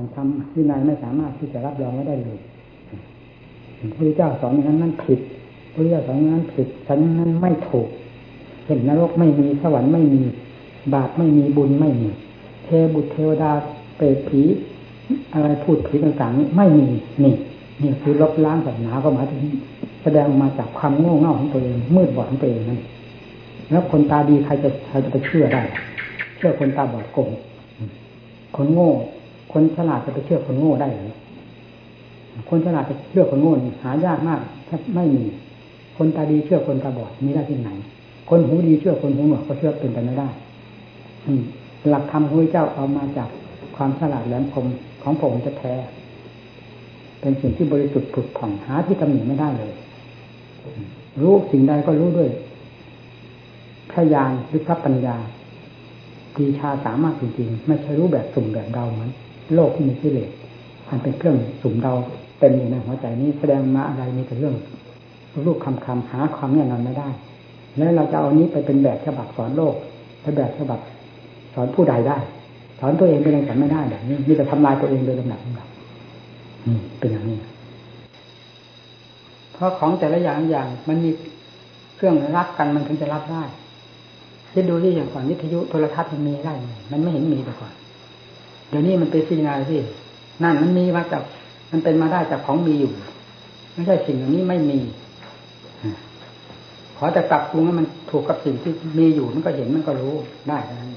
[0.00, 2.38] ของธรรมวินัยไม่สามารถที่จะรับรองไม่ได้เลย
[3.78, 5.20] พระพุทธเจ้าสอนอย่างนั้นนั่นผิด
[5.72, 7.88] พระพุทธเจ้าสอนอย่างนั้นผิดฉันนั้นไม่ถูก
[8.66, 10.22] เห็นนรกไม่มีสวรรค์ไม่มี
[10.94, 12.08] บาปไม่มีบุญไม่มี
[12.64, 13.52] เทบุตรเทวดา
[13.96, 14.42] เปรตผี
[15.32, 16.88] อะไรพูดผีต่างๆ ไม่มี
[17.22, 17.34] นี่
[17.82, 19.40] นี่คือลบล้างศาสนาก็หมายถึง
[20.02, 22.80] แสดงมาจากความโง่เง่าของตัวเองมืดบอดของตัวเองนั่น
[23.70, 25.62] แล้วคนตาดีใครจะใครจะไปเชื่อได้
[26.36, 27.30] เชื่อคนตาบอดโกง
[28.56, 28.90] คนโง่
[29.52, 31.14] คนฉลาดจะไปเชื่อคนโง่ได้หรือ
[32.50, 35.24] คนฉลาดจะเชื่อคนโง่หายากมากถ้าไม่มี
[35.96, 37.70] คนตาดีเชื่อคนตาบอดมีได้ที่ไหน
[38.28, 40.28] คนหูดีเชื่อคนหูหนวกก็เชื่อเป็นไปไม่ได้
[41.88, 43.28] หลักธรรมพระเจ้าเอามาจาก
[43.76, 44.66] ความฉลาดแหลมคม
[45.02, 45.74] ของผมจะแท้
[47.20, 49.72] เป็นสิ่งที่บริสุทธิ์ผุดผ่องหาที่ตำหนิไม่ได้เลย
[51.20, 52.30] รู้สิ่งใดก็รู้ด้วย
[53.90, 55.16] พระญาณหรือพระปัญญา
[56.34, 59.10] ปีชาสามารถจริงๆไม่ใช่รู้แบบสุ่มแบบเดาเหมือน
[59.54, 60.30] โลกที่มีกิเลส
[60.88, 61.94] อันเป็นเครื่องสุ่มเดา
[62.38, 64.54] เต็มอยู่ในหัวใจนี้แสดงมาอะไรมีแต่เรื่อง
[65.46, 67.08] รูปคำคำหาความแน่นอนไม่ได้
[67.76, 69.74] แล้วเราจะเอานี้ไปเป็นแบบฉบับสอนโลก
[70.20, 70.80] และแบบฉบับ
[71.54, 72.18] สอนผู้ใดได้
[72.80, 75.68] สอนตัวเองเป็นยังสอนไม่ได้แบบนี้มีแต่ทำลายตัวเองโดยลำดับลำดับ
[76.98, 77.38] เป็นอย่างนี้
[79.52, 81.10] เพราะของแต่ละอย่างอย่าง มันมี
[81.96, 83.44] เครื่องรับกันมันถึงจะรับได้
[84.52, 86.52] คิดดูที่อย่างก่อนวิทยุโทรทัศน์มันมีได้
[86.92, 87.72] มันไม่เห็นมีแต่ก่อน
[88.70, 89.80] เดี๋ยวนี้มันเป็นสิ่งอะไรที่
[90.42, 91.22] นั่นมันมีมาจาก
[91.70, 92.92] มันเป็นมาได้จากของมีอยู่
[93.74, 94.78] ไม่ใช่สิ่งเหล่างนี้ไม่มี
[96.96, 100.14] ขอแต่ปรับปรุงให้มันถูกกับสิ่งที่มีอยู่มันก็เห็นมันก็รู้
[100.48, 100.90] ได้เท่านั้น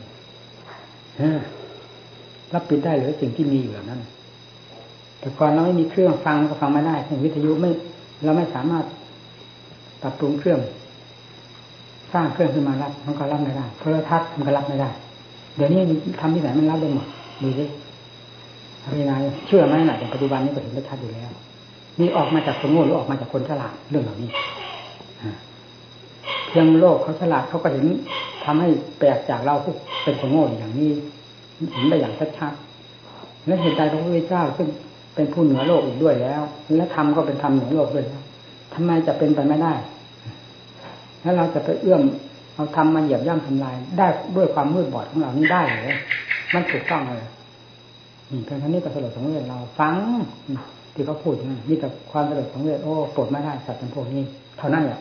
[2.54, 4.02] รับปิดได้หรือสิ่งที่มีอยู่นั้น
[5.20, 7.72] แต่ก่อนเราไม่มีเครื่องฟังก็ฟังไม่ได้วิทยุไม่
[8.24, 8.86] เราไม่สามารถ
[10.02, 10.60] ปรับปรุงเครื่อง
[12.14, 14.90] สร้างเครื่องขึ้นมารับมันก็รับไม่ได้โทรทัศน์มันก็รับไม่ได้
[15.56, 15.82] เดี๋ยวนี้
[16.20, 17.08] ทำที่ไหนมันรับได้หมด
[17.44, 17.66] ดูสิ
[18.84, 21.32] อะไรนาเชื่อไหมหน่อยแต่ปัจจุบันนี้ก็เห็นได้ชัดอยู่แล้ว
[22.00, 24.30] นี่ออกมาจากคนโง่หรือออกมาจากคนฉลาดเรื่องเหล่านี้
[26.48, 27.86] เพียงโลกเขาฉลาดเขาก็เห็น
[28.44, 30.92] ทำให้แปลกจากเราผู้เป็นคนโง่อย่างนี้
[31.74, 34.68] เห็นได้อย่างชัดๆและเหตุใดพระพุทธเจ้าซึ่ง
[35.16, 36.42] เป็นผู้เหนือโลกอีกด้วยแล้ว
[36.76, 38.24] และธรรมก็เป็นธรรมเหนือโลกด้วยแล้ว
[38.74, 39.74] ทำไมจะเป็นไปไม่ได้
[41.22, 42.02] แล้วเราจะไปเอื้อม
[42.56, 45.96] เอาทำมาเหยียบย่ำทำลาย ได้ด้วยความมืดบอดของเรานี่ได้หรือ
[46.54, 47.28] มันถูกต้องเลย
[48.46, 49.96] เพียงท่านี้ก็สลดสังเวชเราฟัง
[50.94, 54.22] ที่เขาพูดนะนี่แต่ความสลดสังเวชโอ้ปวดไม่ได้สัตว์เป็นพวกนี้
[54.58, 55.00] เท่านั้นแหละ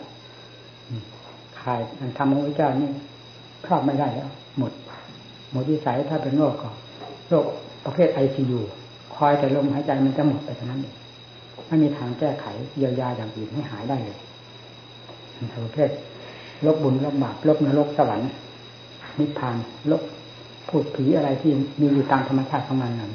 [1.61, 1.81] ขาย
[2.19, 2.89] ทำของพระเจ้านี่
[3.67, 4.73] ครอบไม่ได้แล้ว หมด
[5.53, 6.71] หมดวิสัยถ้าเป็นโรคก็
[7.29, 7.45] โรค
[7.85, 8.61] ประเภทไอซียู
[9.15, 10.95] คอยแต่ลมหายใจมันจะหมดไปเท่านั้นเอง
[11.69, 12.47] ไม่มีทางแก้ไข
[12.77, 14.19] เยียวยาอย่างอื่นให้หายได้เลย
[15.65, 15.91] ประเภท
[16.67, 18.31] ลบบุญลบบาปลบนรกสวรรค์
[19.19, 19.57] นิพพาน
[19.91, 20.03] ลบ
[20.69, 23.11] พูดผีอะไรที่มีอยู่ตามธรรมชาติของมันนั้น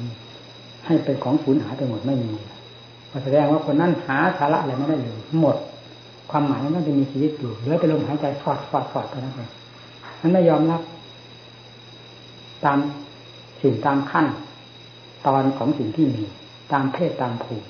[0.86, 2.32] ให้เป็นของสูญหายไปหมดไม่มี
[3.24, 5.56] แสดงว่าคนนั้นหาสาระอะไรไม่ได้เลยหมด
[6.30, 9.50] ความหมายนั้นจะมีชีวิตอยู่เหลือแต่ลมหายใจฟอดฟอดฟอดเท่านั้นเอง
[10.20, 10.80] นั้นไม่ยอมรับ
[12.64, 12.78] ตาม
[13.62, 14.26] สิ่งตามขั้น
[15.26, 16.22] ตอนของสิ่งที่มี
[16.72, 17.66] ตามเพศตามภูมิ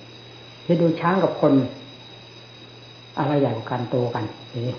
[0.67, 1.53] จะดูช้างกับคน
[3.19, 4.25] อะไรใหญ่กว่ากันโตกัน
[4.55, 4.77] นี่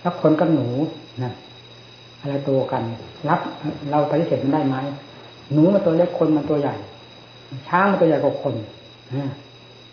[0.00, 0.66] แล้วคนกับหนู
[1.22, 1.32] นะ
[2.20, 2.82] อะไรโตกัน
[3.28, 3.40] รับ
[3.90, 4.76] เราปฏิเสธมันได้ไหม
[5.52, 6.74] หนูมันตัวเล็กคนมันตัวใหญ่
[7.68, 8.54] ช้างมันตัวใหญ่กว่าคน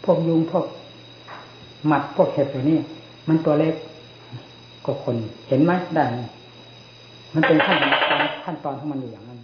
[0.04, 0.66] พวกยุงพวก
[1.88, 2.78] หมัดพวกเห็บตัวนี้
[3.28, 3.74] มันตัวเล็ก
[4.86, 5.16] กว่าคน
[5.48, 6.06] เห็นไหมได้
[7.34, 7.94] มันเป็นขั้นตอน
[8.46, 9.40] ขั้นตอนของมันอยู่อย่างนั้น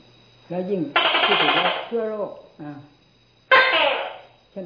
[0.49, 0.81] แล้วยิ่ง
[1.25, 2.29] ที่ถือว่าเชื้อโรค
[2.61, 2.71] อ่า
[4.51, 4.65] เช่น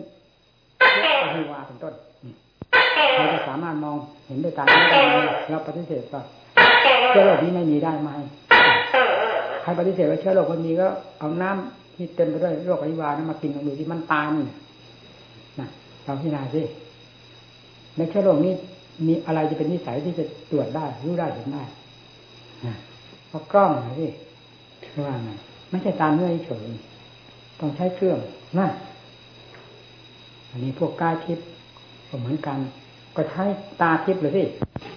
[0.77, 1.93] เชื้ออฮิวาเป็นต้น
[3.15, 3.95] เราจะสามารถมอง
[4.27, 4.63] เห็นด้วยตา
[5.49, 6.21] เราปฏิเสธว่า
[7.09, 8.09] เชื้อโรคนี้ไม่มีได้ไหม
[9.61, 10.87] ใครปฏิเสธว่าเชื้อโรคมันมีก็
[11.19, 14.43] เอาน้ำที่เต็มไปด้วยโรคอหิวานะมากินลองดูที่มันตายนี่
[15.59, 15.67] นะ
[16.03, 16.61] เราพิจารณาสิ
[17.97, 18.53] ในเชื้อโรคนี้
[19.07, 21.63] มีอะไรจะเป็นนิสัยที่จะตรวจได้รู้ได้เห็นได้
[23.27, 24.07] เพราะกล้องนะสิ
[25.05, 25.29] ว่าไง
[25.69, 26.65] ไม่ใช่ตามเนื้อเฉย
[27.59, 28.17] ต้องใช้เครื่อง
[28.57, 28.71] นั่น
[30.49, 31.45] อันนี้พวกกายทิพย์
[32.09, 32.57] ก็เหมือนกัน
[33.15, 33.43] ก็ใช้
[33.81, 34.96] ตาทิพย์เลยสิเ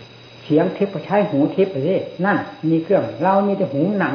[0.50, 1.94] สียงทิพย์ก็ใช้หูทิพย์เลยสิ
[2.24, 2.36] นั่น
[2.70, 4.14] มีเครื่อง เรามีแต่หูหนัง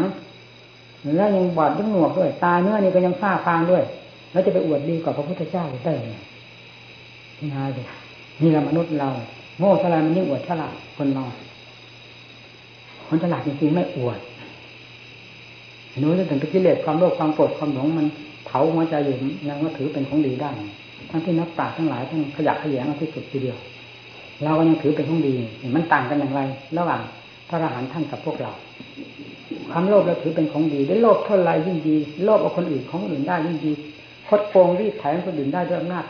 [1.17, 3.83] แล้วยังบอดยังหนวกด้วย ตาเนื้อนี่ก็ยังฝ้าฟางด้วย
[4.31, 6.15] แล้วจะไปอวดดีกว่าพระพุทธเจ้าได้ไง
[7.39, 7.85] นี่นาเลย
[8.41, 9.09] นี่เรามนุษย์เรา
[9.59, 11.25] โง่ฉลาดมันยิ่งอวดฉลาดคนเรา
[13.07, 14.19] คนฉลาดจริงๆไม่อวด
[15.99, 18.07] หนูจะถึงกิเลสความโลภความโกรธความหลงมัน
[18.45, 19.15] เผาหัวใจอยู่
[19.47, 20.51] ยังว่าถือเป็นของดีได้
[21.09, 23.57] ทั้งที่นักปราชญ์ทั้งหลายทั้งขยะขยงที่สุดทีเดียว
[24.43, 25.33] เราก็ยังถือเป็นของดี
[25.75, 26.41] มันต่างกันอย่างไร
[26.77, 27.01] ระหว่าง
[27.49, 28.51] พระอรหันต์ท่านกับพวกเรา
[29.71, 33.71] ความโลภเราถือเป็นของดีได้โลภเท่าไรยิ่งดี โลภเอาคนอื่นของคนอื่นได้ยิ่งดี
[34.27, 36.05] คดโกงรีดไถคนอื่นได้ด้วยอำนาจ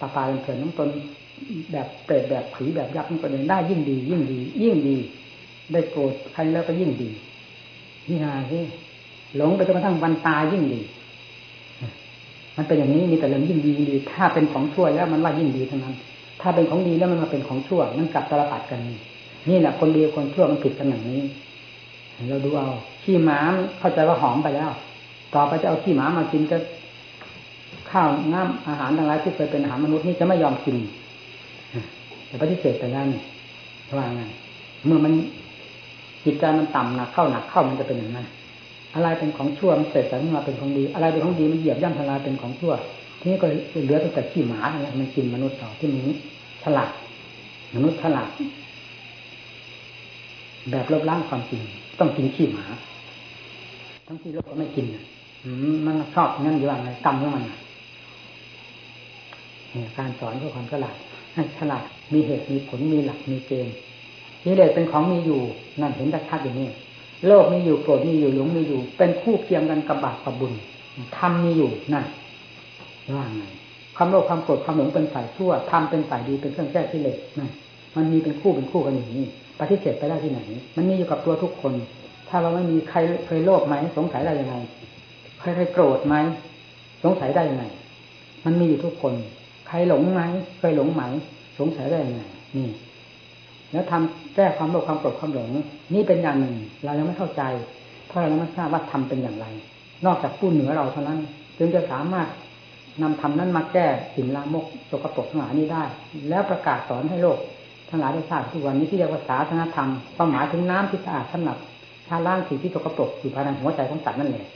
[0.00, 0.88] ตาปาเป็นเถินน้ำตน
[1.72, 4.96] แบบเปรตแบบผีแบบยักษ์คนอื่นได้ยิ่งดี ยิ่งดี ยิ่งดี
[5.72, 7.08] ได้โกรธใครแล้วก็ยิ่งดี
[8.08, 8.62] นี่นาที่
[9.36, 10.80] หลงไปจนกระทั่งวันตายยิ่งดี
[12.56, 15.94] มันเป็นอย่างนี้มีแต่เรื่องยิ่งดียิ่งดี ถ้าเป็นของชั่วแล้วมันว่ายิ่งดีทั้งนั้น
[16.40, 18.80] ถ้าเป็นของดีแล้วมันมาเป็นของชั่ว มันกลับตลปัดกัน
[19.48, 21.20] นี่แหละคนดีคนชั่วมันผิดกันอย่างนี้
[22.28, 22.70] เราดูเอา
[23.02, 23.38] ขี้หมา
[23.78, 24.70] เข้าใจว่าหอมไปแล้ว
[25.34, 26.56] ต่อไปจะเอาขี้หมามากินก็
[27.90, 30.76] ข้าวน้ำอาหารทั้งหลายที่เคยเป็นอาหารมนุษย์นี่จะไม่ยอมกิน
[32.26, 33.22] แต่ปฏิเสธไปแล้วนี่
[33.96, 34.22] ว่าไง
[34.86, 35.12] เมื่อมัน
[36.24, 38.26] จิตใจมันต่ำหนักเข้าหนักเข้ามันจะเป็นอย่างนั้น
[38.94, 42.74] อะไรเป็นของชั่วมันเสร็จแต่มาเป็นของดี อะไรเป็นของดีมันเหยียบย่ำทลายเป็นของชั่ว
[43.20, 43.46] ทีนี้ก็
[43.84, 46.02] เหลือตั้งแต่ขี้หมาอะไรมันกินมนุษย์ต่อที่มัน
[46.62, 46.90] ฉลาด
[47.74, 48.30] มนุษย์ฉลาด
[50.70, 51.62] แบบลบล้างความจริง
[51.98, 52.64] ต้องกินขี้หมา
[54.06, 54.86] ทั้งที่ลบก็ไม่กิน
[55.86, 57.44] มันชอบนั่นอยู่อะไรกรรมของมัน
[59.96, 60.96] การสอนเพื่อความฉลาด
[61.34, 61.82] ให้ฉลาด
[62.12, 63.74] มีเหตุมีผลมีหลักมีเกณฑ์
[64.44, 65.40] นี่เลยเป็นของมีอยู่
[65.80, 66.68] นั่นเห็นชัดอย่างนี้
[67.26, 70.52] โลกมีอยู่โกรธมีอยู่หลงมีอยู่ เป็นคู่เคียงกันกับบาปกับบุญ
[71.16, 72.04] ทำมีอยู่นั่น
[73.16, 73.44] ว่าไง
[73.96, 77.50] ความโลภความโกรธความหลงเป็นฝ่ายชั่วทำเป็นฝ่ายดีเป็นเครื่องแก้ที่เลสนั่น
[77.96, 79.24] มันมีเป็นคู่เป็นคู่กันอย่างนี้
[79.60, 80.40] ปฏิเสธไปได้ที่ไหน
[80.76, 81.72] มันมีอยู่กับตัวทุกคน
[82.28, 84.56] ถ้าเราไม่มีใครเคยโลภไหมสงสัยได้ยังไง
[85.40, 86.14] ใครเคยโกรธไหม
[87.04, 87.64] สงสัยได้ยังไง
[88.44, 89.14] มันมีอยู่ทุกคน
[89.68, 90.20] ใครหลงไหม
[90.58, 91.02] เคยหลงไหม
[91.58, 92.22] สงสัยได้ยังไง
[92.56, 92.68] นี่
[93.72, 95.48] แล้วทำแก้ความโลภความโกรธความหลง
[95.94, 96.54] นี่เป็นอย่างหนึ่ง
[96.84, 97.42] เรายังไม่เข้าใจ
[98.06, 99.46] เพราะเราไม่ทราบว่าทำเป็นอย่างไร
[100.06, 101.18] นอกจากผู้เหนือเราเท่านั้น
[101.58, 102.28] จึงจะสามารถ
[103.02, 105.84] นำธรรมนั้นมาแก้สิ่งลามกสกปรกทั้งหลายนี้ได้
[106.28, 107.38] แล้วประกาศสอนให้โลก
[107.88, 111.56] ทั้งหลายได้ทราบทุกวันนี้ที่เรียกว่าศาสนธรรมความหมายถึงน้ำที่สะอาดสำหรับ
[112.06, 114.46] ชาล้างสิ่งที่สกปรกอยู่ภายในหัวใจของสัตว์นั่นเอง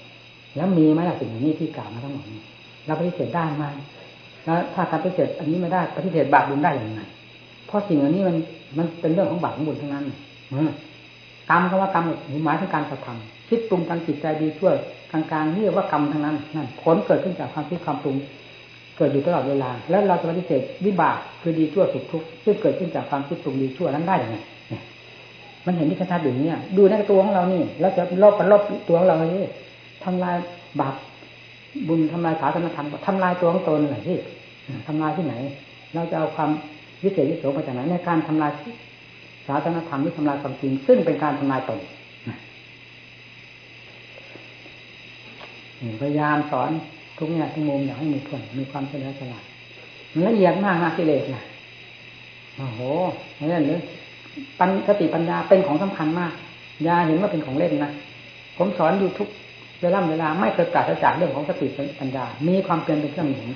[0.56, 2.40] แล้วมีไหมล่ะสิ่งนี้ที่กล่าวมาทั้งหมดนี้
[2.86, 3.64] เราปฏิเสธได้ไหม
[4.44, 7.02] แล้วถ้าการปฏิเสธอันนี้ไม่ได้ปฏิเสธบาปบุญได้อย่างไร
[7.66, 8.36] เพราะสิ่งอันนี้มัน
[8.78, 10.04] มันเป็นเรื่องของบาปของบุญทั้งนั้น
[11.50, 12.04] กรรมก็ว่ากรรม
[12.44, 14.74] หมายถึงการกระทำ คิดปรุงทางจิตใจดีช่วย
[15.10, 18.16] กลางๆเรียกว่ากรรมทั้งนั้นนั่นผลเกิดขึ้นจากความคิดความปรุง
[18.96, 24.36] เกิดอยู่ตลอดเวลา แล้วเราจะปฏิเสธวิบากคือดีชั่วสุขทุกข์ซึ่งเกิดขึ้นจากความคิดปรุงดีชั่วนั้นได้อย่างไร
[25.66, 29.50] มันเห็นที่ชัดๆอย่างนี้ดูในตัวของเรานี่แล้วจะลบกันลบตัวของเราเลย
[30.04, 30.36] ทำลาย
[30.80, 30.94] บาป
[31.88, 34.16] บุญทำลายศาสนธรรมทำลายตัวของตนหน่อยที่
[34.86, 35.34] ทำลายที่ไหน
[35.94, 36.50] เราจะเอาความ
[37.04, 38.50] วิเศษวิโสมาจากไหนในการทำลาย
[39.46, 41.78] ศาสนธรรมที่ทำลายความจริง ซึ่งเป็นการทำลายตน
[46.00, 46.70] พยายามสอน
[47.18, 49.44] ทุกแง่ทุกมุมอยากให้มีผลมีความเฉลียวฉลาด
[50.12, 51.42] มันละเอียดมากนะกิเลสนะ
[52.56, 52.80] โอ้โห
[53.38, 53.80] นี่นเลย
[54.58, 56.32] ปัญสติปัญญาเป็นของสำคัญมาก
[56.86, 57.90] ยาเห็นว่าเป็นของเล่นนะ
[58.58, 59.28] ผมสอนอยู่ทุก
[59.82, 61.66] เวลาเวลาไม่เคยปราศจากเรื่องของสติ
[62.00, 63.48] ปัญญา มีความเพียรเป็นเครื่องหนุน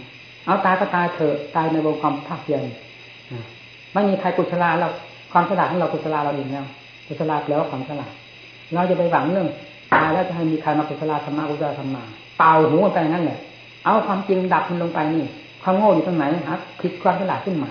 [0.47, 2.63] เอาตายก็ตายเถอะตายในวงความภาคเพียร
[3.93, 4.89] ไม่มีใครกุศลาเรา
[5.33, 6.65] ความฉลาดของเรากุศลาเราเองแล้ว
[7.07, 8.13] กุศลาแปลว่าความฉลาด
[8.75, 9.49] เราจะไปหวังเรื่อง
[9.93, 12.03] ตายแล้วจะให้มีใครมากุศลาธรรมะกุศลธรรมะ
[12.39, 13.39] เป่าหูไปนั่นแหละ
[13.85, 15.25] เอาความจริงดับมันลงไปนี่
[15.63, 17.71] ความโง่อยู่ตรงไหนครับคิดความฉลาดขึ้นมา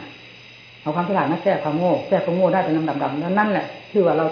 [0.81, 4.25] เอาความฉลาดมาแก้ความโง่แก้ความโง่ได้เป็นลำดับๆนั่นแหละที่ว่าเรา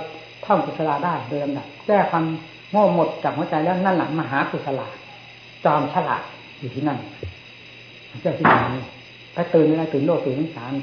[0.45, 2.25] ท่องกุศลาได้โดยลำดับแก้ความ
[2.71, 4.87] โง่หมดจากหัวใจแล้วนั่นแหละมหากุศลา
[5.65, 6.21] จอมฉลาด
[6.59, 6.97] อยู่ที่นั่น
[8.21, 8.55] เจ้าที่ไหน
[9.33, 10.73] ไปตื่นอะไรตื่นโลกตื่นสาร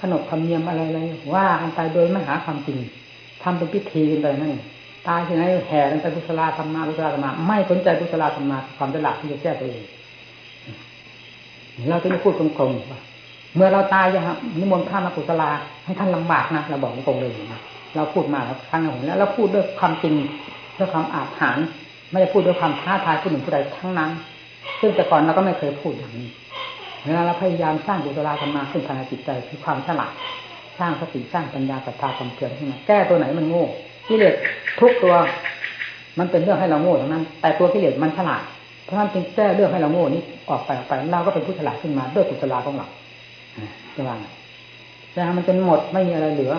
[0.00, 1.00] ขนบธรรมเนียมอะไรอะไร
[1.34, 2.78] ว่ากันไปโดยไม่หาความจริง
[3.42, 4.52] ทำเป็นพิธีกันไปนั่น
[5.08, 9.82] ตายที่ไหนแห่กันไปกุศลาธรรมะกุศลธรรมะไม่สนใจกุศลาธรรมะความฉลาดที่จะแก้ตัวเอง
[11.90, 13.00] เราจะไม่พูดตรงๆว่า
[13.56, 14.20] เมื่อเราตายจะ
[14.58, 15.50] นิมนต์พระมากุศลา
[15.84, 17.60] ให้ท่านลำบากนะเราบอกตรงเลยนะ
[17.96, 20.14] เราพูดมาแล้วครั้งหนึ่งแล้วเราพูดด้วยความจริง
[20.78, 21.66] ด้วยความอาถรรพ์
[22.10, 24.10] ไม่ได้พูดด้วยความท้าทายผู้หนึ่งผู้ใดทั้งนั้น
[24.80, 26.28] ซึ่งแต่ก่อนเราก็ไม่เคยพูดอย่างนี้
[27.04, 30.12] เวลาเราพยายามสร้างกุศลธรรมะขึ้นภายในจิตใจคือความฉลาด
[30.78, 33.66] สร้างสติสร้างปัญญาศรัทธาความเพียรขึ้นมาแก้ตัวไหนมันโง่
[34.10, 34.34] กิเลส
[34.80, 35.14] ทุกตัว
[36.18, 38.42] มันเป็นเรื่องให้เราโง่ทั้งนั้น แต่ตัวกิเลสมันฉลาด
[38.84, 42.86] เพราะนั้นจึงแก้เรื่องให้เราโง่นี้ออกไปออกไปเราก็เป็นผู้ฉลาดขึ้นมาด้วยกุศลาของเรา
[43.94, 44.16] จะว่า
[45.12, 46.52] แต่มันจนหมดไม่มีอะไรเหลือ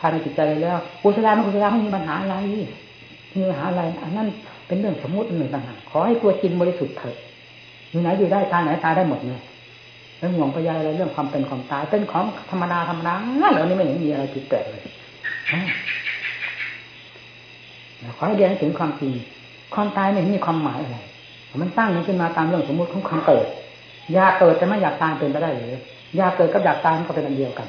[0.00, 2.34] ภายในจิตใจเลยแล้วกุศลไม่กุศลาไม่มีปัญหาอะไร
[3.34, 4.28] มีปัญหาอะไร อันนั้น
[4.66, 7.16] เป็นเรื่องสมมติหนึ่งต่างหากขอให้ตัวจริงบริสุทธิ์เถิด
[7.90, 9.42] อยู่ไหนอยู่ได้ตายไหนตายได้หมดเนี่ย
[10.18, 13.14] แล้วห่วงพยายอะไรเรื่องความเป็นความตายเป็นของธรรมดาธรรมดา
[13.52, 14.82] เหล่านี้ไม่เห็นมีอะไรผิดแปลกเลย
[18.16, 19.12] ขอให้เรียนถึงความจริง
[19.74, 20.98] ความตายไม่มีความหมายอะไร
[21.62, 23.46] มันตั้งมันขึ้นมาตามเรื่องสมมติของความเกิด
[24.12, 25.76] อยากเกิดแต่ไม่อยากตายเป็นไปได้หรือ
[26.16, 27.68] อยากเกิดกับอยากตายมันก็เป็นอันเดียวกัน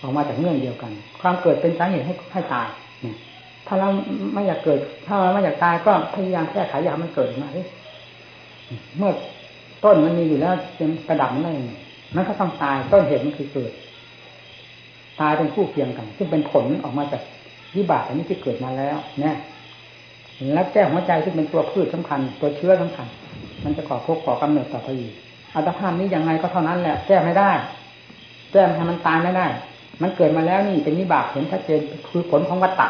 [0.00, 2.68] ออกมาจากเงื่อนเดียวกัน ความเกิดเป็นสาเหตุให้ให้ตาย
[3.66, 3.88] ถ้าเรา
[4.34, 7.48] ไม่อยากเกิด ถ้าเราไม่อยากตายก็พยายามแก้ไขอยากมันเกิดมา
[8.98, 9.12] เมื่อ
[9.84, 11.52] ต้นมันมีอยู่แล้วเป็นกระดับไม่ได้
[12.16, 13.72] มันก็ต้องตายต้นเหตุมันคือเกิด
[15.20, 17.22] ตายเป็นคู่เคียงกัน ซึ่งเป็นผลออกมาจาก
[17.76, 19.36] วิบากอันนี้ที่เกิดมาแล้วเนี่ย
[20.54, 23.06] แล้วแก้หัวใจซึ่งเป็นตัวพืชสำคัญ ตัวเชื้อสำคัญ
[23.64, 25.12] มันจะก่อพกก่อกำเนิดต่อไปอีก
[25.54, 27.50] อัตภาพนี้ยังไงก็เท่านั้นแหละ แก้ไม่ได้
[28.52, 29.46] แก้ให้มันตายไม่ได้
[30.02, 32.88] มันเกิดมาแล้วนี่เป็นวิบากเห็นชัดเจนคือผลของวัตตะ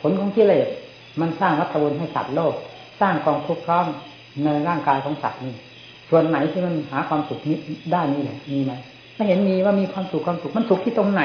[0.00, 0.66] ผลของกิเลส
[1.20, 2.54] มันสร้างวัฏวนให้สัตว์โลก
[3.00, 3.86] สร้างกองทุกข์พร้อม
[4.44, 5.54] ในร่างกายของสัตว์นี่
[6.10, 7.56] ส่วนไหนที่มันหาความสุขนี้
[7.92, 8.72] ได้นี่แหละมีไหม
[9.14, 11.22] ไม่เห็นมีว่ามีความสุขความสุขมันสุขที่ตรงไหน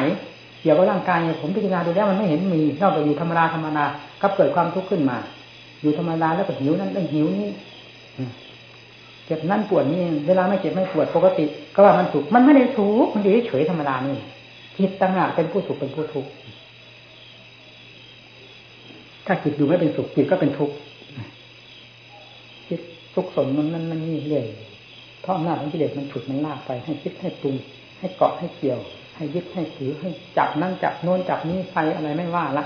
[0.63, 3.85] เกี่ยวกับร่างกายผมพิจารณาดูแล้วมันไม่เห็นมีนอกจากอยู่ธรรมดาธรรมดา
[4.21, 5.17] ก็เกิดความทุกข์ขึ้นมา
[5.81, 7.49] อยู่ธรรมดาแล้วก็หิวนั่นแล้วหิวนี่
[9.25, 14.17] เจ็บนั่นปวดนี่เวลาไม่เจ็บไม่ปวดปกติ ก็ว่ามันสุขมันไม่ได้ทุกข์มันอยู่เฉยธรรมดานี่
[14.77, 16.29] จิตต่างหากเป็นผู้สุขเป็นผู้ทุกข์
[19.25, 20.75] ถ้าจิตอยู่ไม่เป็นสุขจิตก็เป็นทุกข์
[22.69, 22.81] จิต
[23.15, 24.45] ทุกสนมันมันมันนี่เรื่อย
[25.21, 27.55] เพราะอำนาจของกิเลสมันฉุดมันลากไปให้คิดให้ปรุง
[27.99, 28.79] ให้เกาะให้เกี่ยว
[29.15, 32.63] ให้ยึดให้ถือให้จับนั่งจับโน้นจับนี้ไฟอะไรไม่ว่าละ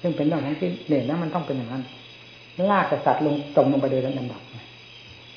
[0.00, 1.82] ซึ่งเป็นเรื่องของกิเลสนะมันต้องเป็นอย่างนั้น
[2.70, 4.42] ลากกษัตริย์ลงตรงลงไปโดยลำดับ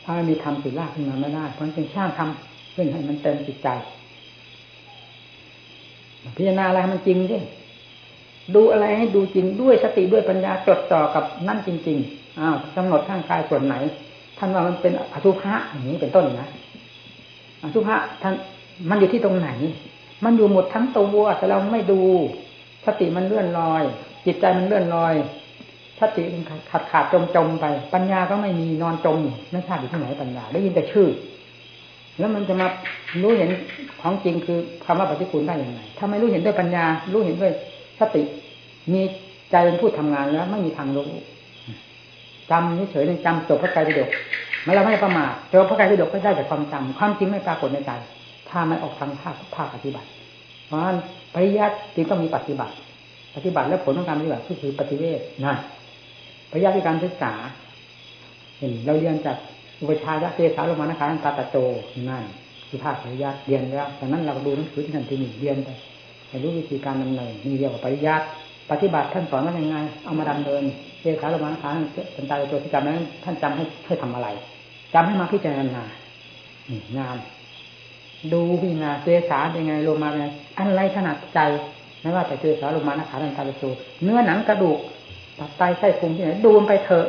[0.03, 2.29] ถ้าไม่มีธรรมสิลากขึ้นมาไม่ได้ เพราะจึงสร้างธรรม
[2.71, 3.67] เพื่อให้มันเต็มจิตใจ
[6.37, 7.37] พิจารณาอะไรมันจริงสิ
[8.55, 13.75] ดูอะไรให้ดูจริงด้วยสติด้วยปัญญาจดจ่อกับนั่นจริง ๆอ้าวกำหนดข้างกายส่วนไหน
[14.37, 16.49] ท่านว่ามันเป็นอสุภะอย่างนี้เป็นต้นนะ
[17.63, 18.33] อสุภะท่าน
[18.89, 19.49] มันอยู่ที่ตรงไหน
[20.23, 22.01] มันอยู่หมดทั้งตัวแต่เราไม่ดู
[22.85, 23.83] สติมันเลื่อนลอย
[24.25, 25.13] จิตใจมันเลื่อนลอย
[25.99, 29.19] สติมันขาดขาดจมจมไป ปัญญาก็ไม่มีนอนจม
[29.51, 31.07] ไม่ทราบอยู่ที่ไหนปัญญา ได้ยินแต่ชื่อ
[32.19, 32.67] แล้วมันจะมา
[33.21, 33.49] รู้เห็น
[34.01, 37.51] ของจริงคือคำว่าปฏิกูลได้อย่างไรถ้าไม่รู้เห็นด้วยปัญญา รู้เห็นด้วย
[37.99, 38.23] สติ
[38.93, 39.01] มี
[39.51, 41.07] ใจเป็นผู้ทำงานแล้วไม่มีทางรู้
[42.51, 44.09] จำเฉยๆจำจบพระไตรปิฎก
[44.63, 47.91] ไม่เราไม่ประมาทจบพระไตรปิฎกก็ได้แต่ความจำความจริงไม่ปรากฏในใจ
[48.57, 50.07] ถ้าไม่ออกทางภาคภาคปฏิบัติ
[50.67, 50.97] เพราะฉะนั้น
[51.33, 52.73] ปริยัติจึงต้องมีปฏิบัติ
[53.35, 55.55] ปฏิบัติแล้วผลของการปฏิบัติก็คือปฏิเวทนะ
[56.51, 57.33] ปริยัติการศึกษา
[58.57, 59.37] เห็นเราเรียนจาก
[59.81, 61.55] อุปชายะเทสาลมานะคาตาตะโจ
[62.09, 62.23] นั่น
[62.69, 65.57] คือภาคปริยัติเรียนแล้วจากนั้นเราดูหนังสือที่นั่นที่นี่เรียน
[66.29, 68.25] ไปรู้วิธีการดำเนินนี่เรียกว่าปริยัติ
[68.71, 70.63] ปฏิบัติท่านสอนว่ายังไง เอามาดำเนิน
[71.01, 71.71] เจขาลมานะคะ
[72.13, 74.27] เป็นใจตัวที่จำนั้นท่านจำให้ให้ทำอะไร
[74.93, 75.83] จำให้มาพิจารณา
[76.97, 77.17] งาน
[78.33, 80.27] ดูพิจารณาเจสาเป็นไงโลมาเป็นไง
[80.57, 81.39] อะไรถนัดใจ
[82.01, 83.69] ไม่ว่าแต่เจสาโลมานะคะทันตาลสู
[84.03, 84.79] เนื้อหนังกระดูก
[85.39, 87.05] ตับไตไส้พุงที่ไหนดูมันไปเถอะ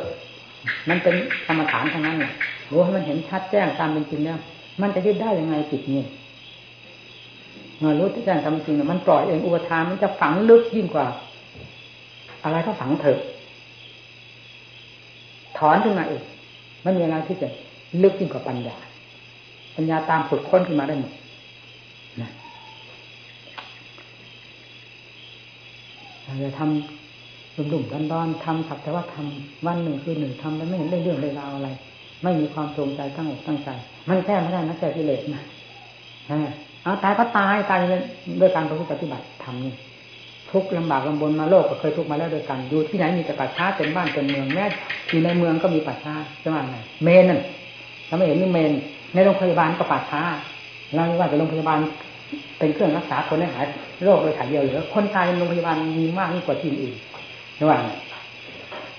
[0.89, 1.15] มันเป็น
[1.47, 2.31] กรรมฐานทั้งนั้นแหละ
[2.71, 4.39] รู้ให้มันเห็นชัดแจ้งตามเป็นจริงแล้ว
[4.81, 6.03] มันจะยึดได้ยังไงจิตนี่
[7.79, 11.05] เมื่อรู้ที่แจ้งตามเป็นจริงมันปล่อยเองอุปทานมันจะฝังลึกยิ่งกว่า
[12.43, 13.19] อะไรก็ฝังเถอะ
[15.57, 16.21] ถอนขึ้นมาเอง
[16.85, 17.47] มันมีอะไรที่จะ
[18.03, 18.75] ลึกยิ่งกว่าปัญญา
[19.77, 21.11] ปัญญาตามฝึกค้นขึ้นมาได้หมด
[22.21, 22.29] นะ
[26.23, 31.69] เราจะทำดุ่มๆดอนๆทำสักแต่ว่าทำวันหนึ่งคือหนึ่งทำแล้วไม่เห็นเรื่องเรื่องราวอะไร
[32.23, 33.69] ไม่มีความตรงใจตั้งอกตั้งใจ
[34.07, 35.43] มันแค่ไม่ได้นะแก่กิเลสนะ
[36.83, 37.79] เอาตายก็ตายตาย
[38.41, 39.73] ด้วยการประพฤติปฏิบัติทำนี่
[40.51, 44.65] ทุกข์ลำบากลำบนมาโลกก็เคยทุกมาแล้วด้วยกันอยู่ที่ไหนมีแต่ป่าช้าเป็นบ้านเป็นเมืองแม้
[45.09, 47.39] อยู่ในเมืองก็มีป่าช้าจะว่าไงเมนนั่น
[48.07, 48.73] เราไม่เห็นนี่เมน
[49.13, 50.21] ในโรงพยาบาลก็ป่าช้า
[50.93, 51.79] เราว่าแต่โรงพยาบาล
[52.59, 53.65] เป็นเครื่องรักษาคนให้หาย
[54.03, 56.95] โรคโดยถ่ายเดียวหรือคนตายในโรงพยาบาลมีมากยิ่งกว่าที่อื่น
[57.57, 57.81] จะว่าง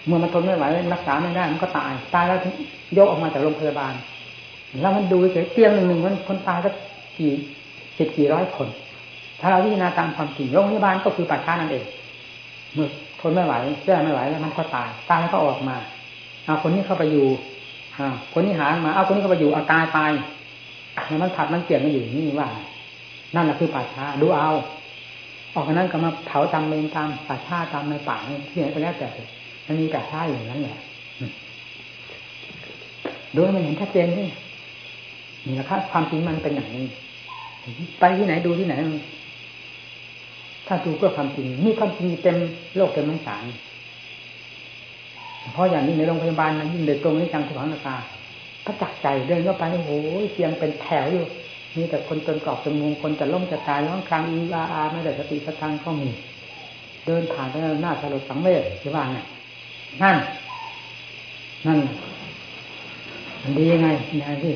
[0.07, 2.39] เมื่อมันทนไม่ไหวรักษาไม่ได้มันก็ตายตายแล้ว
[2.97, 3.95] ยกออกมาจากโรงพยาบาล
[4.81, 6.71] แล้วมันดูเฉยเตียงหนึ่งหนึ่งคนตายก็
[7.19, 7.33] กี่
[7.99, 8.69] สิบกี่ร้อยคน
[9.41, 11.85] ถ้าเราพิจารณาตามความจริงโรงพยาบาลก็คือป่าช้านั่นเอง
[12.75, 12.89] เมื่อ
[13.21, 15.77] ทนไม่ไหวแก้ไม่ไหวแล้วมันก็ตายตายแล้วก็ออกมา
[16.45, 17.27] เอาคนนี้เข้าไปอยู่
[18.33, 20.11] คนนี้หามา เอาคนนี้เข้าไปอยู่อาตายตาย
[21.09, 22.49] แล้วมันผัดมันเปลี่ยนกันอยู่นี่ว่า
[23.35, 24.51] นั่นแหละคือป่าช้า ดูเอา
[25.55, 28.17] ออกจากนั้นก็มาเผาตามเมนตามป่าช้าตามในป่า
[28.51, 29.07] ที่ไหนก็แล้วแต่
[29.67, 30.77] มันมีป่าช้าอย่างนั้นแหละ
[33.35, 34.27] ดูมันเห็นชัดเจนที่
[35.47, 36.85] นี่แหละครับความจริงมันเป็นอย่างนี้
[38.01, 38.75] ไปที่ไหนดูที่ไหน
[40.67, 42.37] ถ้าดูเพื่อความจริงนี่ความจริงเต็ม
[42.77, 43.45] โลกเต็มมังสาร
[45.53, 47.97] เพราะอย่างนี้ในโรงพยาบาลนะยิ่งเด็ดตรงนี้จังทุขังตา
[48.67, 49.91] ก็จักใจเดินเข้าไปโอ้โห
[50.33, 51.25] เสียงเป็นแถวอยู่
[51.77, 56.11] มีแต่คนจนกรอบจมูกคนจะล้มจะตายร้องครางอีอาอาไม่ได้สติสตังก็มี
[57.07, 59.17] เดินผ่านไปหน้าสลดสังเวชหรือว่าไง
[60.03, 60.17] นั่น
[61.67, 61.79] นั่น
[63.43, 63.89] มันดียังไง
[64.19, 64.55] นี่ที่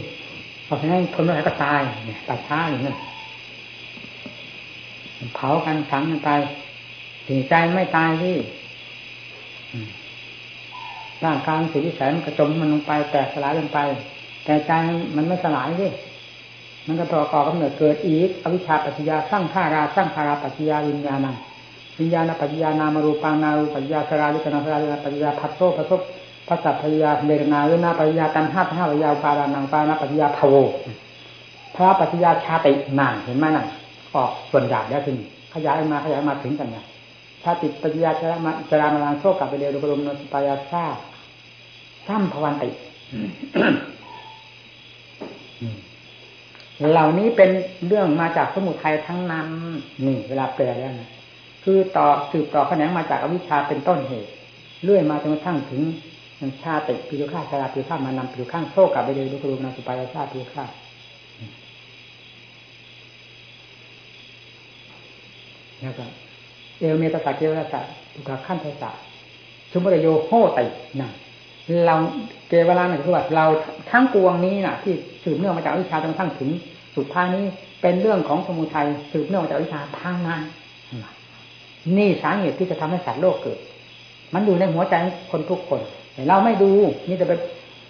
[0.67, 2.97] พอแค่นั้นทนไม่ไหวก็ตายเนี่ยตัดช้าอย่างนั้น
[5.35, 6.31] เผากันฝังกันไป
[7.27, 8.37] สิ่ใจไม่ตายที่
[11.25, 13.79] ร่างกายสุดวิสัยมันกระจมมันลงไปแตกสลายลงไป
[14.45, 14.71] แต่ใจ
[15.17, 15.89] มันไม่สลายสิ
[16.87, 21.37] มันก็ต่อก่อกำเนิดเกิดอีก อวิชชาปัจจยาสร้างขาราสร้างขาราปัจจยาวิญญาณัง
[21.99, 25.93] วิญญาณปัจจยานามารูปานารูปัจจยาสราลิกนาสราลิกนาปัจจยาพัทโซพัทโซ
[26.49, 30.55] ภาษาปัจจยาเดรนาเวนาปัจจยาตันห้าห้าปัจจยาปารานังปานาปัจจยาภโว
[31.75, 33.67] พระปัจจยาชาตินานเห็นไหมนั่น
[34.15, 35.17] ออกส่วนหยาบแล้วถึง
[35.55, 36.85] ขยายมาขยายมาถึงกันเนี่ย
[37.45, 40.85] ถ้าติปัจจยาจรามาจรามาลังโซกับไปเรียรุกรมนสปายาชา
[42.07, 42.71] ซ้ำพวันติ
[46.93, 47.51] เหล่านี้เป็น
[47.87, 49.49] เรื่องมาจากสมุทัยทั้งนั้น
[50.07, 51.11] นี่เวลาแปลแล้วนะ
[51.65, 54.31] คือต่อสืบต่อแขนงมาจากอวิชชาเป็นต้นเหตุ
[54.85, 55.83] เรื่อยมาจนกระทั่งถึง
[56.63, 60.65] ชาติปิโยฆาชาลาปิโยฆามานำปิโยข้างโซกับไปเลยดุกรุนาสุปายาชาปิโยฆา
[65.81, 66.05] แล้วก็
[66.79, 68.91] เอวเมตตาเกวรสัตตุกขั้นเทศะ
[69.71, 70.65] ชุมรโยโหติ
[71.01, 71.09] นะ
[71.87, 71.97] เรา
[72.49, 73.45] เกวราเนี่ยคือว่าเรา
[73.91, 76.51] ทั้งปวงนี้น่ะ ที่สืบเนื่องมาจากวิชาจนทั้งถึง
[76.97, 77.45] สุดท้ายนี้
[77.83, 80.41] เป็นเรื่องของสมุทัยสืบเนื่องมาจากวิชาทางนั้น
[81.97, 83.59] นี่สาเหตุที่จะทำให้สัตว์โลกเกิด
[84.35, 84.95] มันอยู่ในหัวใจ
[85.31, 85.81] คนทุกคน
[86.15, 86.71] แต่เราไม่ดู
[87.09, 87.33] นี่จะไป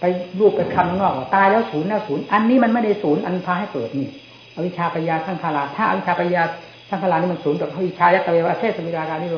[0.00, 0.05] ไป
[0.38, 4.09] รูปไปคำนอกตายแล้วศูนย์แล้วศูนย์อันนี้มันไม่ได้ศูนย์อันพาให้เกิดนี่
[4.55, 6.43] อวิชชาปัญญาทั้งคาราถ้าอวิชชาปัญญา
[6.88, 9.37] ทั้งคารานี่มันศูนย์กับอวิชชายัตเววะเทศวิราการนิโร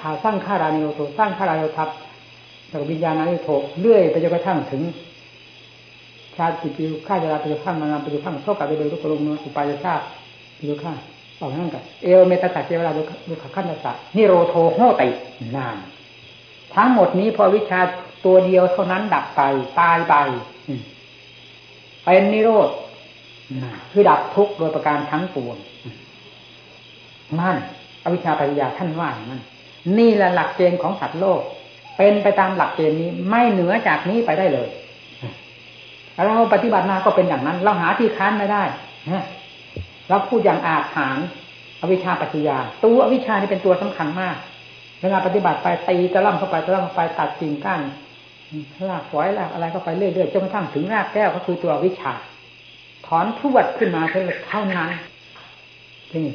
[0.00, 1.88] ธาสร้างคารานิโรโทสร้างคาราโยทับ
[2.70, 3.50] แล้ววิญญาณนิโท
[3.80, 4.82] เรื่อยไปจนกระทั่งถึง
[6.36, 10.04] ชาติปิวข้าจะลาปิวข้ามานามปิวข้างโซกับไปโดยทุกลมอุปายชาติ
[10.58, 10.92] ปิวข้า
[11.40, 13.02] ออกนั่นกันเอวเมตตาเจวราดู
[13.42, 15.08] ขขั้นตะนิโรโทโหติ
[15.56, 15.76] นาน
[16.74, 17.80] ทั้งหมดนี้พอวิชา
[18.24, 19.40] ตัวเดียวเท่านั้นดับไป
[19.80, 20.14] ตายไป
[22.04, 22.68] เป็นนิโรธ
[23.90, 25.56] คือดับทุกข์โดยประการทั้งปวง
[27.40, 27.56] นั่น
[28.04, 29.42] อวิชชาปัญญาท่านว่านั่น
[29.98, 31.40] นี่แหละหลักเกณฑ์ของสัตว์โลก
[32.00, 34.68] เป็นไปตามหลักเกณฑ์นี้ ไม่เหนือจากนี้ไปได้เลย
[36.26, 38.62] เราปฏิบัติมาก็เป็นอย่างนั้น เราหาที่ค้านไม่ได้
[40.08, 41.18] เราพูดอย่างอาจฐาน
[41.80, 44.36] อวิชชาปัจจยาตัวอวิชชานี่เป็นตัวสำคัญมาก
[45.02, 47.80] เวลาปฏิบัติไปตีตะล่ำเข้าไปตะล่ำเข้าไปตัดกิ่งก้าน
[48.90, 52.12] ลากฝอยลากอะไรเข้าไปเรื่อยๆจนกระทั่งถึงรากแก้วก็คือตัววิชา
[53.06, 54.90] ถอนพรวดขึ้นมาเท่านั้น
[56.14, 56.26] นี่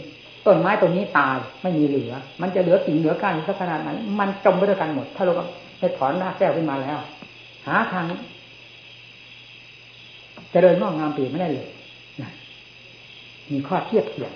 [0.46, 5.34] ต้นไม้ต้นนี้ตายไม่มีเหลือ มันจะเหลือกิ่งเหลือก้านสักขนาดไหนมันจมไปด้วยกันหมด ถ้าเรา
[5.80, 6.98] ไปถอนรากแก้วขึ้นมาแล้ว
[7.68, 8.04] หาทาง
[10.54, 11.68] จะเดินงอกงามปีไม่ได้เลย
[13.52, 14.32] มีข้อเทียบเทียบ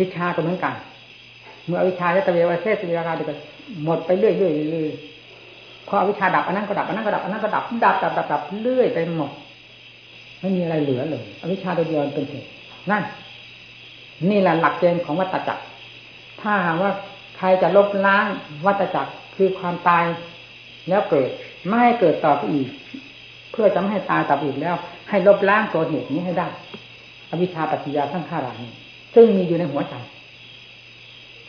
[0.00, 0.74] วิชาก็เหมือนกัน
[1.66, 3.38] เมื่อวิชาจะตะเววเทศวิราคาเดียวกัน
[3.84, 4.94] หมดไปเรื่อยเรื่อยเรื่อย
[5.88, 9.30] พอวิชาดับอันนั้นก็ดับอันนั้นก็ดับอันนั้นก็ดับดับดับดับดับเรื่อยไปหมด
[10.40, 12.46] ไม่มีอะไรเหลือเลยอวิชาโดยเดียวเป็นเหตุ
[12.90, 13.02] นั่น
[14.30, 15.62] นี่แหละหลักเกณฑ์ของวัตจักร
[16.40, 16.92] ถ้าหากว่า
[17.36, 18.26] ใครจะลบล้าง
[18.66, 20.04] วัตจักรคือความตาย
[20.88, 21.28] แล้วเกิด
[21.66, 22.68] ไม่ให้เกิดต่อไปอีก
[23.52, 24.76] เพื่อจะไม่ให้ตายต่ออีกแล้ว
[25.08, 26.48] ให้ลบล้างตัวเหตุนี้ให้ได้
[27.30, 28.70] อวิชชาปัจจยาทั้งข้ารานี้
[29.14, 29.94] ซึ่งมีอยู่ในหัวใจ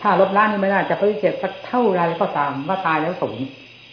[0.01, 3.39] ถ้าลบล้างนี้ไม่ได้จะปฏิเสธสักเท่าไรก็ตามว่าตายแล้วสูญ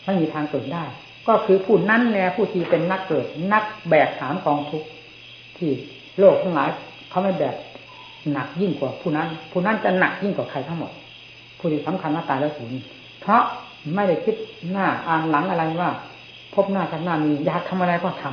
[0.05, 0.85] ไม่มีทางเกิดได้
[1.29, 4.89] ก็คือผู้นั้นแหละผู้ที่เป็นนักเกิด นักแบกถามกองทุกข์
[5.57, 5.71] ที่
[6.19, 6.69] โลกทั้งหลาย
[7.11, 7.55] เขาไม่แบก
[8.33, 10.93] หนักยิ่งกว่าผู้นั้น ผู้นั้นจะหนักยิ่งกว่าใครทั้งหมด
[11.59, 12.73] ผู้ที่สำคัญว่าตายแล้วสูญ
[13.21, 13.43] เพราะ
[13.95, 14.35] ไม่ได้คิด
[14.71, 15.91] หน้าอ่านหลังอะไรว่า
[16.55, 18.25] พบหน้าชักหน้ามีอยากทำอะไรก็ท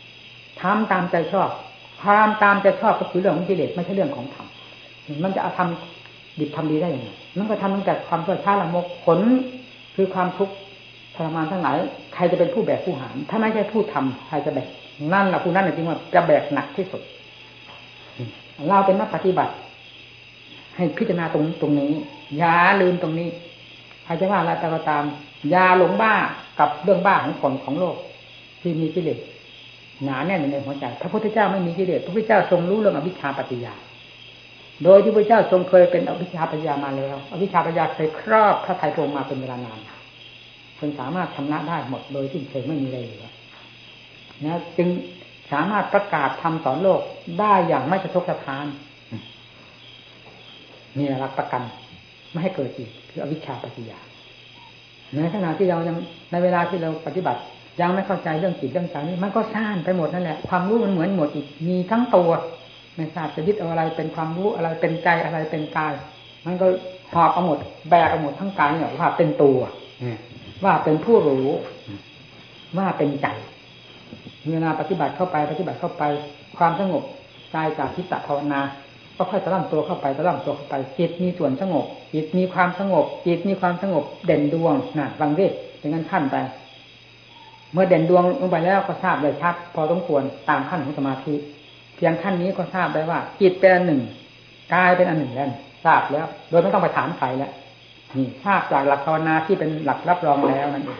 [0.00, 1.48] ำทำตามใจชอบ
[2.02, 4.46] ความตามใจชอบก็คือเรื่องของกิเลสไม่ใช่เรื่องของธรรม
[5.22, 9.18] มันจะทำดิบทำดีได้ยังไงมันก็ทำตั้งแต่ความชั่วช้าละมกผล
[9.94, 10.54] คือความทุกข์
[11.14, 11.76] ทรมานทั้งหลาย
[12.14, 14.68] ใครจะเป็นผู้แบกผู้หามถ้าไม่ใช่ผู้ทำใครจะแบก
[15.12, 17.02] นั่นแหละผู้นั้นจริงว่าจะแบกหนักที่สุด
[18.68, 19.52] เราเป็นนักปฏิบัติ
[20.76, 21.92] ให้พิจารณาตรงตรงนี้
[22.38, 23.28] อย่าลืมตรงนี้
[24.04, 25.04] ใครจะว่าอะไรก็ตาม
[25.50, 26.14] อย่าหลงบ้า
[26.58, 27.96] กับเรื่องบ้าของคนของโลก
[28.60, 29.18] ที่มีกิเลส
[30.04, 33.74] หนาแน่นในหัวใจ พระพุทธเจ้าไม่มีกิเลสพระพุทธเจ้าทรงรู้เรื่องอวิชชาปฏิยา
[34.84, 39.78] โดยที่พระเจ้าทรงเคยเป็นอวิชชาปัญญามาแล้ว อวิชชาปัญญาเคยครอบพระไตรพงมาเป็นเวลานาน
[40.78, 43.28] จนสามารถชำระได้หมดโดยที่เคยไม่มีอะไรเหลือ
[44.44, 44.88] นะจึง
[45.52, 47.00] สามารถประกาศทำสอนโลก
[47.40, 48.66] ได้อย่างไม่สะทกสะท้าน
[50.96, 51.62] นี่หลักประกัน
[52.30, 54.00] ไม่ให้เกิดอีกคืออวิชชาปัญญา
[55.14, 55.96] ในขณะที่เรายัง
[56.32, 57.40] ในเวลาที่เราปฏิบัติ
[57.80, 62.30] ยังไม่เข้าใจเรื่องจิตเรื่องใจนี้มันก็ซ่านไปหมดนั่นแหละความรู้มันเหมือนหมดอีกมีทั้งตัว
[62.96, 65.92] ไม่ทราบจะยึดเอาอะไรเป็นความรู้อะไรเป็นใจอะไรเป็นกาย
[66.46, 66.66] มันก็
[67.14, 67.58] หอบเอาหมด
[67.90, 69.58] แบกเอาหมดทั้งกายเนี่ยว่าเป็นตัว
[70.64, 71.46] ว่าเป็นผู้รู้
[72.78, 73.26] ว่าเป็นใจ
[74.52, 76.04] เวลาปฏิบัติเข้าไปปฏิบัติเข้าไป
[76.58, 77.02] ความสงบ
[77.54, 78.60] กายจากทิฏฐภาวนา
[79.16, 86.36] ก็ค่อยตะล่ำตัวเข้าไปตะล่ำตัวเข้าไปจิตมีส่วนสงบจิตมีความสงบจิตมีความสงบเด่นดวงน่ะบางเวทอย่างนั้นขั้นไป
[87.72, 91.34] เมื่อเด่นดวงลงไปแล้วก็ทราบได้ชัดพอสมควรตามขั้นของสมาธิ
[91.96, 94.00] เพียงขั้นนี้ก็ทราบได้ว่า จิตเป็นอันหนึ่ง
[94.74, 95.46] กายเป็นอันหนึ่งแล้ว
[95.84, 97.52] ทราบแล้ว โดยไม่ต้องไปถามใครแล้ว
[98.16, 100.98] นี่ทราบจากหลักภาวนาที่เป็นหลักรับรองแล้วนั่นเอง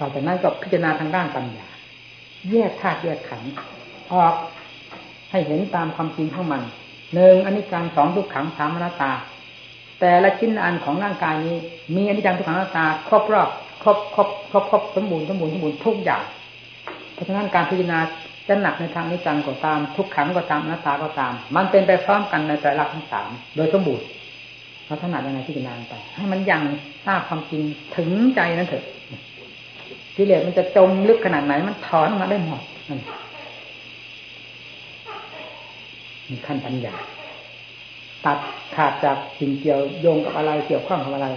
[0.00, 1.66] ต่อจากนั้นก็พิจารณาทางด้านปัญญา
[2.50, 3.50] แยกธาตุแยกขันธ์
[4.12, 4.34] ออก
[5.30, 6.62] ให้เห็นตามความจริงของมัน
[7.14, 9.12] หนึ่งอนิจจังสองทุกขังสามอนัตตา
[10.00, 11.56] แต่ละชิ้นอันของร่างกายนี้
[11.96, 13.48] มีอนิจจังทุกขังอนัตตา ครอบรอบ
[13.82, 16.22] ครอบครอบครบครบสมบูรณ์สมบูรณ์สมบูรณ์ทุกอย่าง
[17.14, 17.98] เพราะฉะนั้นการพิจารณา
[18.48, 24.06] จะหนักในทางอนิจจังก็ตาม ทุกขังก็ตามอนัตตาก็ตาม มันเป็นไปพร้อมกันในแต่ละทั้งสามโดยสมบูรณ์
[24.86, 26.62] เราถนัดยังไงพิจารณาไป ให้มันยัง
[27.06, 27.62] ทราบความจริง
[27.96, 28.84] ถึงใจนั้นเถอะ
[30.16, 32.60] กิเลสมันจะจมลึกขนาดไหน มันถอนมาได้หมด
[36.28, 36.94] มีขั้นปัญญา
[38.24, 38.38] ตัด
[38.76, 41.28] ขาดจากสิ่งเกี่ยวโยงกับอะไรเกี่ยวข้องกับอะไร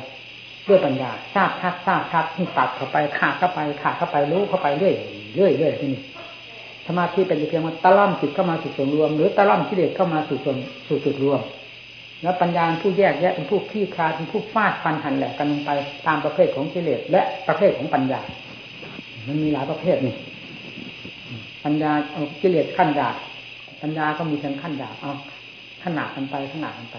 [0.68, 4.96] ด้วยปัญญาทราบชัดทราบชัดที่ตัดเข้าไปขาดเข้าไปขาดเข้าไปรู้เข้าไปเรื่อย
[5.36, 6.02] เรื่อยเรื่อยที่นี่
[6.88, 10.58] สมาธิเป็นเพียงว่าตะล่อมจิตเข้ามาสู่ส่วนรวม หรือตะล่อมกิเลสเข้ามาสู่ส่วน
[10.88, 11.42] สู่จุดรวม
[12.22, 15.72] แล้วปัญญาผู้แยกแยะเป็นผู้ขี้คลาเป็นผู้ฟาดฟันหันแหลกกันลงไป
[16.08, 18.22] ตามประเภทของกิเลสและประเภทของปัญญา
[19.28, 20.16] มันมีหลายประเภทนี่
[21.64, 23.16] ปัญญาเอากิเลสขั้นหยาบ
[23.82, 25.12] ปัญญาก็มีเพียงขั้นหยาบเอา
[25.84, 26.98] ขนาดกันไปขนาดกันไป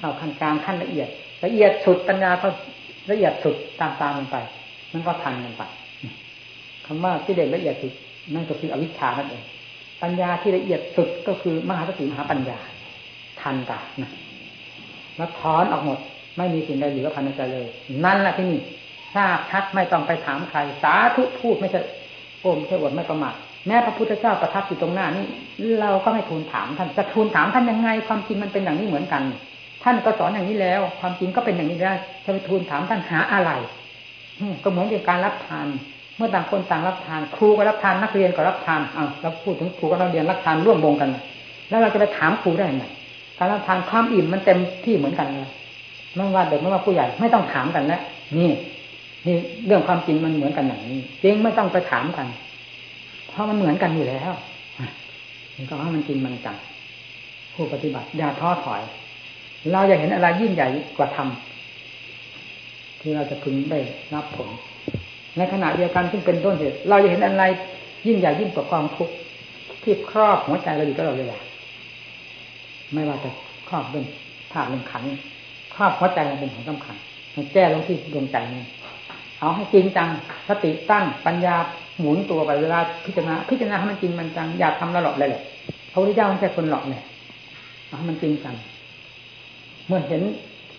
[0.00, 1.08] เอาขั้นกลางขั้นละเอียด
[1.44, 2.48] ละเอียดสุดปัญญาก็
[3.10, 4.36] ละเอียดสุดตามตามกันไป
[4.92, 5.62] มันก็ทันกันไป
[6.86, 7.92] คำว่ากิเลสละเอียดสุด
[8.34, 9.42] นั่นก็คืออวิชชานั่นเอง
[10.02, 12.58] ปัญญาที่ละเอียดสุดก็คือมหาสติมหาปัญญา
[13.40, 14.10] ทันกันนะ
[15.16, 15.98] แล้วถอนออกหมด
[16.36, 17.66] ไม่มีสิ่งใดเหลือภายในใจเลย
[18.04, 18.60] นั่นแหละที่นี่
[19.14, 21.80] ทราบชัดไม่ต้องไปถามใคร สาธุพูดไม่ใช่
[22.42, 23.34] โอมใช่อดไม่ประมาท
[23.66, 25.26] แม้พระพุทธเจ้าประทับอยู่ตรงหน้านี่
[25.80, 29.22] เราก็ไม่ทูลถามท่านจะทูลถามท่านยังไง ความจริงมันเป็นอย่างนี้เหมือนกัน
[29.84, 31.92] ท่านก็สอนอย่างนี้แล้ว ความจริงก็เป็นอย่างนี้ได้
[32.24, 33.50] จะไปทูลถามท่านหาอะไร
[34.64, 35.66] ก็เหมือนกับการรับทาน
[36.16, 41.10] เมื่อต่างคนต่างรับทาน ครูก็รับทานนักเรียนก็รับทานอ้าวเราพูดถึงครูกับนักเรียนรับทานร่วมวงกัน
[41.68, 42.84] แล้วเราจะไปถามครูได้ยังไง
[43.38, 45.50] การรับทานความอิ่มมันเต็มที่เหมือนกันเลย
[46.16, 48.00] ไม่ว่าเด็กไม่ว่าผู้ใหญ่ไม่ต้องถามกันแล้ว
[48.36, 48.50] นี่
[49.26, 52.26] นี่เรื่องความจริงมันเหมือนกันอย่างนี้จริงไม่ต้องไปถามกัน
[53.28, 54.32] เพราะมันเหมือนกันอยู่แล้ว
[55.56, 56.56] มันก็ว่ามันจริงมันจัง
[57.54, 58.82] ผู้ปฏิบัติอย่าท้อถอย
[59.72, 61.28] เราอยากเห็นอะไรยิ่งใหญ่กว่าธรรม
[63.00, 63.80] ที่เราจะพึงได้
[64.14, 64.48] รับผล
[65.36, 67.44] ในขณะเดียวกันซึ่งเป็นต้นเหตุ เราอยากเห็นอะไร
[68.06, 69.14] ยิ่งใหญ่ยิ่งกว่าความทุกข์
[69.82, 71.38] ที่ครอบหัวใจเราอยู่ตลอดเวลา
[72.92, 73.30] ไม่ว่าจะ
[73.68, 74.06] ครอบเรื่อง
[74.52, 75.04] ธาตุเรื่องขัน
[75.74, 76.96] ครอบหัวใจเราเป็นของสำคัญ
[77.52, 78.62] แก้ลงที่ดวงใจนี่
[79.44, 80.08] เอาให้จริงจัง
[80.48, 81.56] สติตั้งปัญญา
[81.98, 85.42] หมุนตัวไปเวลาพิจารณาพิจารณาให้มันจริงมันจังอย่าทำละหลอกเลยแหละ
[85.92, 87.02] พระพุทธเจ้าไม่ใช่คนหลอกเนี่ย
[87.86, 88.54] เอาให้มันจริงจัง
[89.86, 90.22] เมื่อเห็น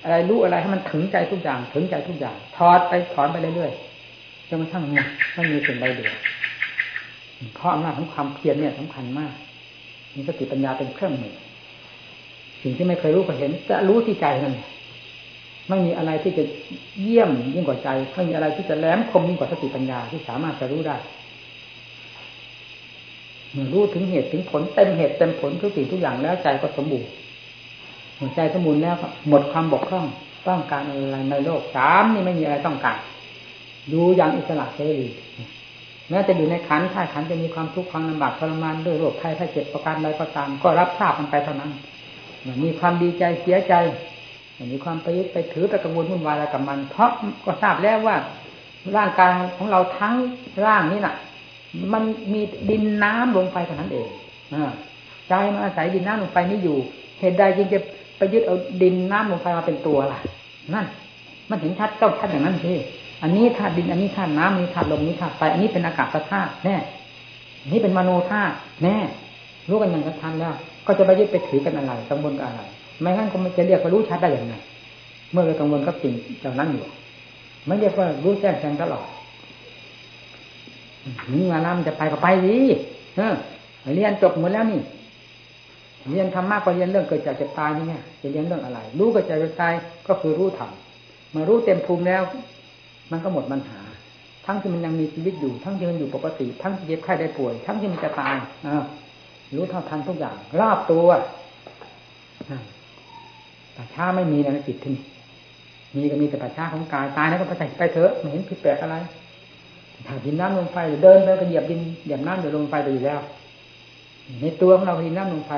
[0.04, 6.13] อะไรรู้อะไรให้มันถึงใจทุกอย่าง ถึงใจทุกอย่างถอดไปถอนไปเรื่อยๆจนกระทั่งเนี่ยไม่มีสิ่งใดเดียว
[7.56, 9.34] เพราะอำนาจของความเพียรเนี่ยสำคัญมาก
[10.15, 11.34] มีสติปัญญาเป็นเครื่องมือ
[12.62, 14.56] สิ่งที่ไม่เคยรู้ก็เห็น จะรู้ที่ใจนั่น
[15.69, 16.43] ไม่มีอะไรที่จะ
[17.01, 20.97] เยี่ยมยิ่งกว่าใจไม่มีอะไรที่จะแหลมคมยิ่งกว่าสติปัญญาที่สามารถจะรู้ได้
[23.51, 27.10] เมื่อรู้ถึงเหตุถึงผลเต็มเหตุเต็มผลทุกสิ่งทุกอย่างแล้วใจก็สมบูรณ์
[28.19, 28.95] หัวใจสมบูรณ์แล้ว
[29.30, 30.06] หมดความบกพร่อง
[30.47, 32.97] ต้องการอะไรในโลกสามนี่ไม่มีอะไรต้องการ
[33.93, 35.10] ดูอย่างอิสระเสรี
[36.10, 41.71] แม้จะอยู่ในขันถ้าขันจะมีความทุกข์ความลำบากทรมานด้วยโรคภัยไข้เจ็บประการใดก็ตาม ก็รับทราบมันไปเท่านั้น
[42.63, 43.73] มีความดีใจเสียใจ
[44.72, 47.10] มีความไปยึดไปถือไปกังวลวุ่นวายอะไรกับมัน เพราะ
[47.46, 48.15] ก็ทราบแล้วว่า
[48.98, 50.15] ร่างกายของเราทั้ง
[50.65, 51.15] ร่างนี้น่ะ
[51.94, 54.08] มันมีดินน้ำลงไปเท่านั้นเอง
[54.54, 54.56] อ
[55.30, 56.78] ใจมันอาศัยดินน้ำลงไปนี่อยู่
[57.20, 57.80] เหตุใดจึงจะ
[58.18, 60.20] ไปยึดเอาดินน้ำลงไปมาเป็นตัวล่ะ
[60.74, 60.86] นั่น
[61.50, 62.74] มันเห็นชัดเจ้าชัดอย่างนั้นสิ
[63.22, 66.76] อันนี้ธาตุดิน อันนี้ธาตุน้ำนี้ธาตุลมนี้ธาตุไฟอันนี้เป็นอากาศธาตุแน่
[67.72, 68.98] นี่เป็นมโนธาตุแน่
[69.70, 70.54] รู้กันอย่างชัดแล้ว
[70.88, 72.62] ก็จะไปยึดไปถือกันอะไรกังวลกับอะไร
[73.00, 74.56] ไม่งั้นก็มันจะเรียกว่ารู้ชัดได้อย่างไร
[75.32, 76.86] เมื่อเรากังวลกับสิ่งเหล่านั้นอยู่
[77.66, 79.06] ไม่เรียกว่ารู้แจ้งแทงตลอด
[81.34, 82.56] นี่มาน้ำจะไปก็ไปดิ
[83.18, 83.34] เออ
[83.96, 84.82] เรียนจบหมดแล้วนี่
[86.12, 89.74] เรียนทำมากกว่าเรียนเรื่องเกิดจากเจะตายนี่ไงจะเรียนเรื่องอะไร รู้เกิดจากจะตาย
[90.08, 90.72] ก็คือรู้ธรรม
[91.36, 92.24] มารู้เต็มภูมิแล้ว
[93.12, 93.80] มันก็หมดปัญหา
[94.46, 98.70] ทั้งที่มันยังมีชีวิตอยู่ ทั้งที่มันอยู่ปกติ ทั้งที่เจ็บไข้ได้ป่วย ทั้งที่มันจะตายอ
[99.56, 101.08] รู้เท่าทันทุกอย่าง รอบตัว
[103.76, 105.04] ป่าช้าไม่มีในจิตที่นี่
[105.96, 108.96] มีก็มีแต่ป่าช้าของกายตายแล้วก็ไปใส่ไปเถอะไม่เห็นผิดแปลกอะไร
[110.08, 113.20] ถ้าดินน้ำลงไฟเดินไปก็เหยียบดินเหยียบน้ำเดี๋ยวลงไฟไปอยู่แล้ว
[114.42, 115.52] ในตัวของเราดินน้ำลงไฟ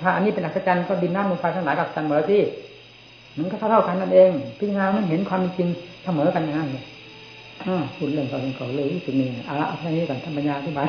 [0.00, 2.42] ถ้าอันนี้เป็นอัศจรรย์ก็ดินน้ำลงไฟทั้งหลายกับจันเหมือนที่
[3.36, 5.68] มันก็เท่าเท่ากันนั่นเองพิจารณามันเห็นความจริง
[6.04, 6.84] เสมอกันอย่านั้นเลย
[7.66, 10.84] อ่าคุณเรื่องตอนก่อนเลยรู้สึกนี่เอาละเอาแค่นี้ก่อนธรรมยาที่บา